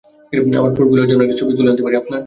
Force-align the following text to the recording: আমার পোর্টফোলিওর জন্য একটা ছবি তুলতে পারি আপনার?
আমার 0.53 0.71
পোর্টফোলিওর 0.75 1.09
জন্য 1.09 1.21
একটা 1.23 1.39
ছবি 1.39 1.51
তুলতে 1.57 1.81
পারি 1.83 1.95
আপনার? 1.95 2.19